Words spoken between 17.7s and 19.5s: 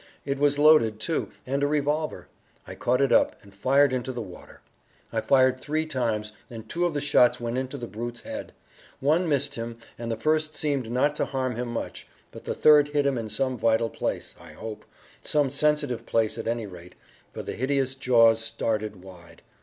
jaws started wide.